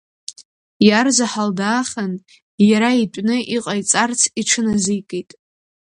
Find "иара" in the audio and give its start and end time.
2.69-2.89